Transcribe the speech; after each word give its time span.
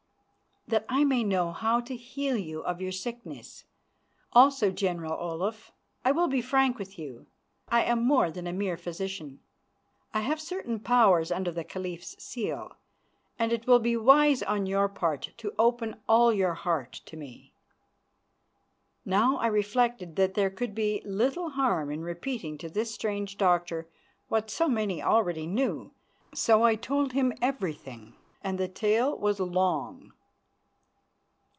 "That 0.67 0.85
I 0.87 1.03
may 1.03 1.23
know 1.25 1.51
how 1.51 1.81
to 1.81 1.97
heal 1.97 2.37
you 2.37 2.61
of 2.61 2.79
your 2.79 2.93
sickness. 2.93 3.65
Also, 4.31 4.71
General 4.71 5.11
Olaf, 5.19 5.73
I 6.05 6.13
will 6.13 6.27
be 6.29 6.41
frank 6.41 6.77
with 6.79 6.97
you. 6.97 7.25
I 7.67 7.83
am 7.83 8.05
more 8.07 8.31
than 8.31 8.47
a 8.47 8.53
mere 8.53 8.77
physician; 8.77 9.41
I 10.13 10.21
have 10.21 10.39
certain 10.39 10.79
powers 10.79 11.29
under 11.29 11.51
the 11.51 11.65
Caliph's 11.65 12.15
seal, 12.23 12.77
and 13.37 13.51
it 13.51 13.67
will 13.67 13.79
be 13.79 13.97
wise 13.97 14.41
on 14.43 14.65
your 14.65 14.87
part 14.87 15.31
to 15.39 15.53
open 15.59 15.97
all 16.07 16.31
your 16.31 16.53
heart 16.53 16.93
to 17.07 17.17
me." 17.17 17.53
Now 19.03 19.37
I 19.37 19.47
reflected 19.47 20.15
that 20.15 20.35
there 20.35 20.51
could 20.51 20.73
be 20.73 21.01
little 21.03 21.49
harm 21.49 21.91
in 21.91 22.01
repeating 22.01 22.57
to 22.59 22.69
this 22.69 22.93
strange 22.93 23.35
doctor 23.37 23.89
what 24.29 24.49
so 24.49 24.69
many 24.69 25.03
already 25.03 25.47
knew. 25.47 25.91
So 26.33 26.63
I 26.63 26.75
told 26.75 27.11
him 27.11 27.33
everything, 27.41 28.15
and 28.41 28.57
the 28.57 28.69
tale 28.69 29.17
was 29.17 29.37
long. 29.41 30.13